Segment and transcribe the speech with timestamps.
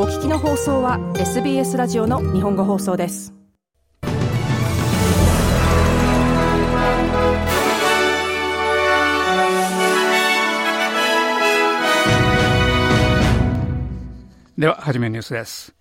[0.00, 3.34] お聞きの放送は SBS ラジオの日本語放送です
[14.56, 15.74] では、はじめニュースです。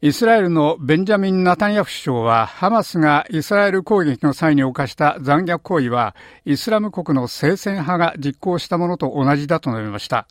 [0.00, 10.26] イスラエルのベンジャミン・ナタニヤフ首相は、ハマスがイスラエル攻撃の際に犯した残虐行為は、イスラム国の聖戦派が実行したものと同じだと述べました。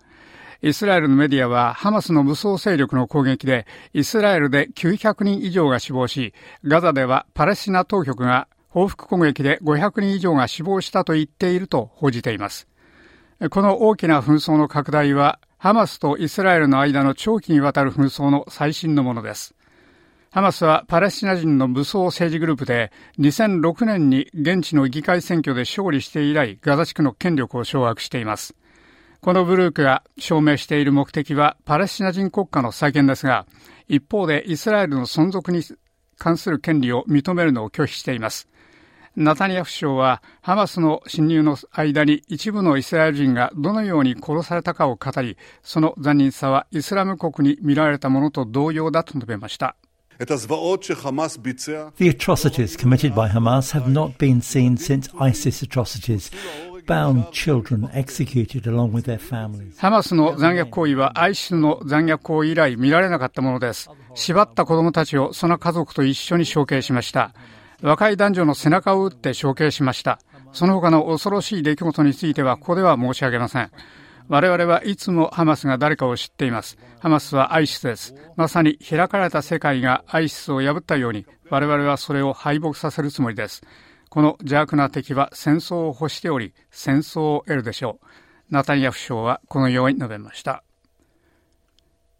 [0.63, 6.33] イスラエルのメディアは、ハマスの武装勢力の攻撃で、イスラエルで900人以上が死亡し、
[6.63, 12.69] ガザではパレスチナ当局が報復攻撃で500人以上が死亡したと言っていると報じています。
[13.49, 19.55] この大きな紛争の拡大は、ハマスとイスラエルの間の長期にわたる紛争の最新のものです。
[20.31, 28.55] ハマスはパレスチナ人の武装政治グループで2006年に現地の議会選挙で勝利して以来ガザ地区の権力を掌握しています。
[29.23, 33.45] このグループが証明している目的はパレスチナ人国家の再建ですが、
[33.87, 35.63] 一方でイスラエルの存続に
[36.17, 38.49] 関する権利を認めるのを拒否しています。
[39.15, 49.77] ナタニヤフ首相はハマスの侵入の間に一部のイスラエル人がどのように殺されたかを語り、その残忍さはイスラム国に見られたものと同様だと述べました。
[50.19, 50.25] The
[52.09, 56.29] atrocities committed by Hamas have not been seen since ISIS atrocities.
[59.77, 63.89] ハマスの残虐行為はアイシスの残虐行為以来見られなかったものです。
[64.15, 67.33] 縛った子供たちをその家族と一緒に処刑しました。
[67.81, 70.19] 若い男女の背中を打って処刑しました。
[70.51, 73.71] その他の恐ろしい出来事についてはここでは申し上げません。
[74.29, 76.77] 我々はいつもハマスが誰かを知っています。
[76.99, 78.15] ハマスはアイシスです。
[78.35, 83.63] まさに開かれた世界がアイシスを破ったように、我々はそれを敗北させるつもりです。
[84.13, 88.05] この邪悪な敵は戦争を欲しており、戦争を得るでしょう。
[88.51, 90.63] ナタニヤフ首相はこのように述べました。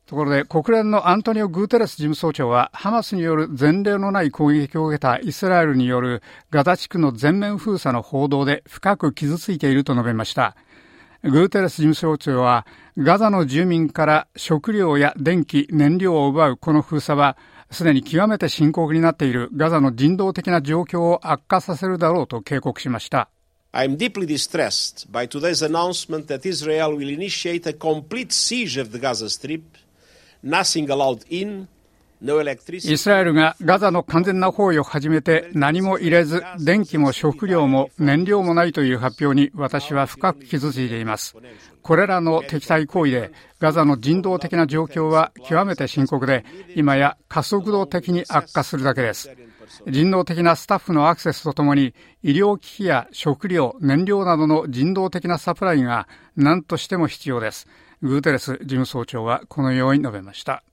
[0.08, 10.56] ところで国連のアントニオ・グーテレス事務総長はハマスによる前例のない攻撃を受けたイスラエルによるガザ地区の全面封鎖の報道で深く傷ついていると述べました。
[11.22, 12.66] グーテレス事務総長は
[12.98, 17.38] ガザの住民から食料や電気、燃料を奪うこの封鎖は
[17.74, 23.30] すでに極めて深刻になっているガザの人道的な状況を悪化させるだろうと警告しました。
[32.26, 41.36] イスラエルがガザの完全な包囲を始めて何も入れず、電気も食料も燃料もないという発表に私は深く傷ついています。
[41.82, 46.46] これらの敵対行為でガザの人道的な状況は極めて深刻で、
[46.76, 49.30] 今や加速度的に悪化するだけです。
[49.88, 56.08] 人道的なスタッフのアクセスとともに医療機器や食料、燃料などの人道的なサプライが
[56.38, 57.68] 何としても必要です。
[58.02, 60.64] グーテレス事務総長はこのように述べました。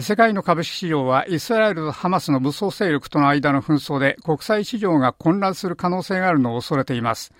[0.00, 7.32] 世界の株式市場はイスラエルとハマスの武装勢力との間の紛争で国際市場が混乱する可能性があるのを恐れています。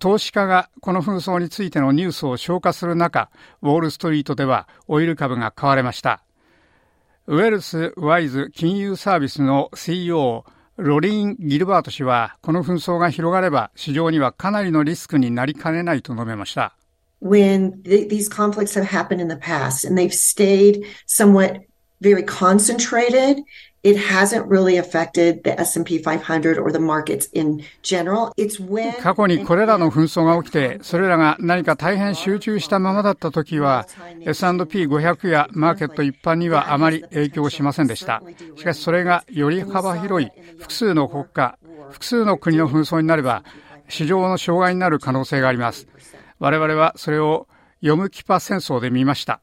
[0.00, 3.30] 投資家がこの紛争についてのニュースを消化する中、
[3.62, 6.22] ウォールストリートではオイル株が買われました。
[7.26, 10.44] ウェルス・ワイズ金融サービスの CEO
[10.76, 16.76] ロリーン・ギルバート氏はこの紛争が広がれば市場にはかなりのリスクになりかねないと述べました。
[17.22, 21.62] when these conflicts have happened in the past and they've stayed somewhat
[22.02, 23.44] very concentrated,
[23.84, 28.32] it hasn't really affected the S&P 500 or the markets in general.
[28.36, 33.86] It's when 過去にこれらの紛争が起きて、それらが何か大変集中したままだった時は、
[34.20, 38.22] S&P500 やマーケット一般にはあまり影響しませんでした。
[38.56, 41.58] しかしそれがより幅広い複数の国家、
[41.90, 43.42] 複数の国の紛争になれば、
[43.88, 45.86] 市場の障害になる可能性があります。
[46.38, 47.46] 我々はそれを
[47.80, 49.40] 読むキパ戦争で見ました。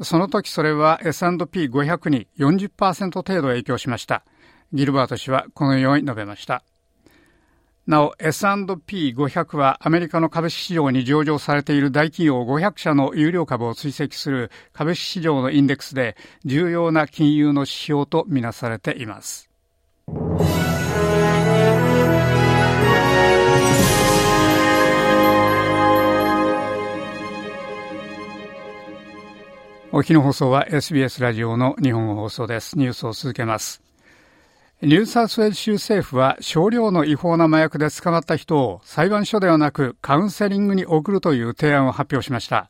[0.00, 4.24] その時それは S&P500 に40%程度影響しました。
[4.72, 6.62] ギルバート氏はこのように述べました。
[7.86, 19.48] なお S&P500 はアメリカの株式市場に上場されている大企業500社の有料株を追跡する株式市場のインデックスで重要な金融の指標とみなされています。
[29.90, 32.76] お日の放送は SBS ラジオの日本放送です。
[32.76, 33.82] ニュースを続けます。
[34.82, 42.68] ニューサウスウェル州政府は少量の違法な麻薬で捕まった人を裁判所ではなくカウンセリングに送るという提案を発表しました。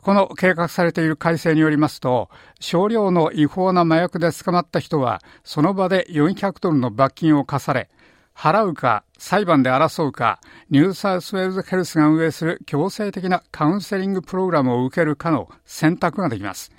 [0.00, 2.30] この計画されている改正によりますと、
[2.60, 7.90] 少量の違法な麻薬で捕まった人は、その場で400ドルの罰金を課され、
[8.36, 10.40] 払うか裁判で争うか
[10.70, 16.72] ニューサウスウェルズヘルスが運営する強制的なカウンセリングプログラムを受けるかの選択ができます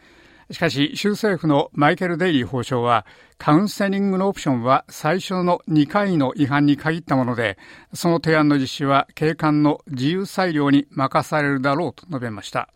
[0.52, 3.06] しかし、州政府のマイケル・デイリー法相は、
[3.38, 7.58] カウンセリングのオプションは最初の2回の違反に限ったもので、
[7.94, 12.70] その提案の実施は警官の自由裁量に任されるだろうと述べました。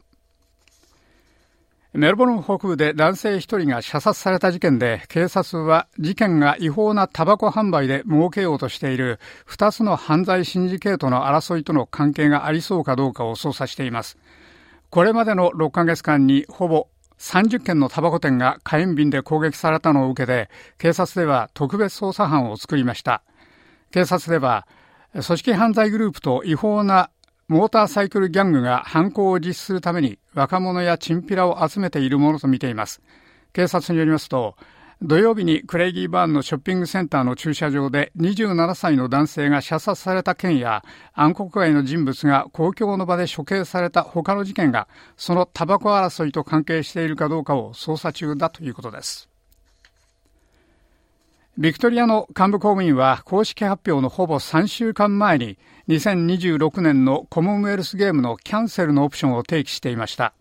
[1.94, 14.20] メルボルン北部で男性1人が射殺された事件で、警察は事件が違法なタバコ販売で儲けようとしている2つの犯罪シンジケートの争いとの関係がありそうかどうかを捜査しています。
[14.92, 23.24] これまでの6ヶ月間にほぼ30件のタバコ店が火炎瓶で攻撃されたのを受けて、警察では特別捜査班を作りました。
[23.92, 24.68] 警察では、
[25.14, 27.10] 組織犯罪グループと違法な
[27.50, 33.02] モーターサイクルギャングが犯行を実施するために若者やチンピラを集めているものと見ています。
[33.54, 34.56] 警察によりますと、
[35.02, 44.88] 土曜日にクレイギーバーンのショッピングセンターの駐車場で27歳の男性が射殺された件や暗黒街の人物が公共の場で処刑された他の事件が
[45.18, 49.29] そのタバコ争いと関係しているかどうかを捜査中だということです。
[51.60, 55.60] ビクトリアの幹部公務員は公式発表のほぼ3週間前に
[55.90, 60.34] 2026年のコモンウェルスゲームのキャンセルのオプションを提起していました。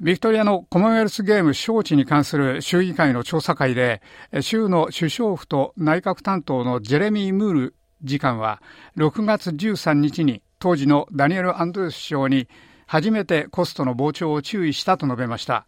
[0.00, 4.00] ビクトリアのコモンウェルスゲーム招致に関する州議会の調査会で、
[4.42, 7.74] 州の首相府と内閣担当のジェレミー・ムール
[8.06, 8.62] 次官は、
[8.96, 12.48] 6月13日に当時のダニエル・アンドレス首相に
[12.86, 15.66] 初めてコストの膨張を注意したと述べました。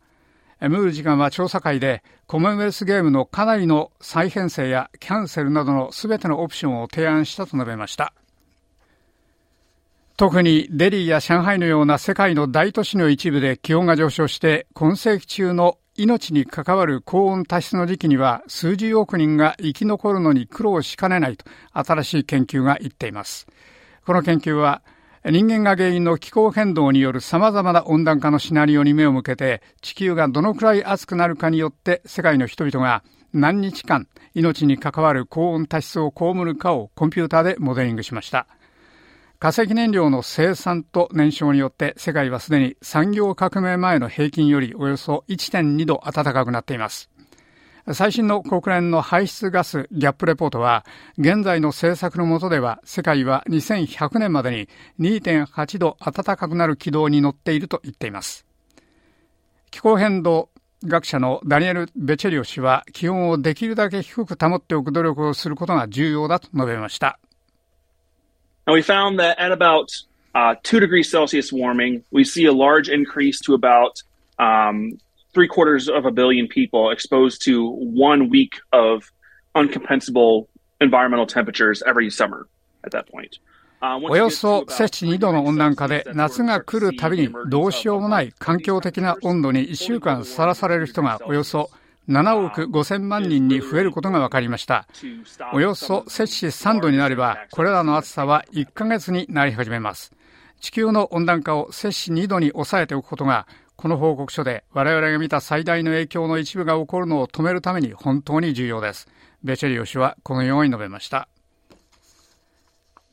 [0.60, 8.12] ムール次官は調査会でコモンウェルスゲームのかなりの再編成やキャンセルなどの全てのオプションを提案したと述べました。
[10.16, 23.46] 特にデリーや上海のような世界の大都市の一部で気温が上昇して今世紀中の命に関わる高温多湿の時期には数十億人が生き残るのに苦労しかねないと新しい研究が言っています。
[24.06, 24.82] この研究は
[25.30, 38.46] 人間が原因の気候変動による様々な温暖化のシナリオに目を向けて地球がどのくらい暑くなるかによって世界の人々が何日間命に関わる高温多湿を被るかをコンピューターでモデリングしました。
[39.38, 47.10] 化石燃料の生産と燃焼によって世界はすでに産業革命前の平均よりおよそ1.2度暖かくなっています。
[47.92, 50.86] 最新の国連の排出ガスギャップレポートは、
[51.18, 54.68] 現在の政策の下では世界は2100年までに
[55.00, 58.46] 2.8度暖かくなる軌道に乗っていると言っています。
[59.70, 60.48] 気候変動
[60.82, 67.18] 学者のダニエル・ベチェリオ氏は気温をできるだけ低く保っておく努力をすることが重要だと述べました。
[68.66, 69.88] We found that at about
[70.34, 74.02] uh, two degrees Celsius warming, we see a large increase to about
[74.38, 74.98] um,
[75.34, 79.12] three quarters of a billion people exposed to one week of
[79.54, 80.46] uncompensable
[80.80, 82.46] environmental temperatures every summer
[82.84, 83.40] at that point.
[84.08, 91.68] およそ摂氏2度の温暖化で夏が来るたびにどうしようもない環境的な温度に1週間さらされる人がおよそ
[92.08, 94.86] 7億5000万人に増えることが分かりました。
[95.52, 100.12] およそ摂氏3度になれば、これらの暑さは1ヶ月になり始めます。
[100.60, 109.08] 地球の温暖化を摂氏2度に抑えておくことが、この報告書で我々が見た最大の影響の一部が起こるのを止めるために本当に重要です。
[109.42, 111.28] ベチェリオ氏はこのように述べました。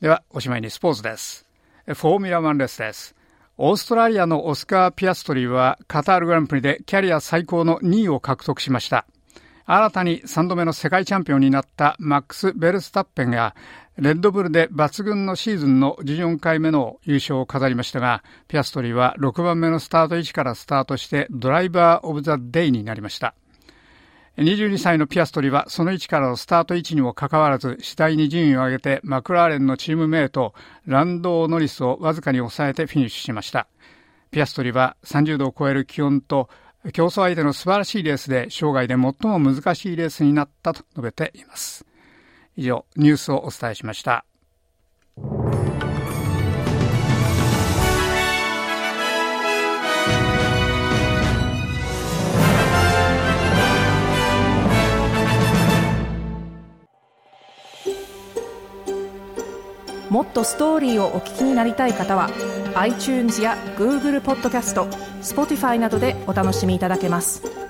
[0.00, 1.46] では、おしまいにスポーツです。
[1.86, 3.14] フォーミュラ1レースです。
[3.58, 9.06] オーストラリアのオスカー・ピアストリーはカタールグランプリでキャリア最高の2位を獲得しました。
[9.64, 13.54] 新たに3度目の世界チャンピオンになったマックス・ベルスタッペンが
[13.98, 23.34] レッドブルで抜群のシーズンの14回目の優勝を飾りましたが、ピアストリーは6番目のスタート位置からスタートしてドライバー・オブ・ザ・デイになりました。
[24.38, 30.54] 22歳のピアストリはその位置からのスタート位置にもかかわらず次第に順位を上げてマクラーレンのチームメイト
[30.86, 33.66] ランドー・ノリスをわずかに抑えてフィニッシュしました
[34.30, 36.48] ピアストリは30度を超える気温と
[36.94, 38.98] 競争相手の素晴らしいレースで生涯で最
[39.38, 41.84] も難しいレースになったと述べています
[42.56, 44.24] 以上ニュースをお伝えしました。
[60.10, 62.28] もっとストーリーをお聞きになりたい方は
[62.74, 64.84] iTunes や Google ポッドキャスト
[65.22, 67.61] Spotify などでお楽しみいただけます。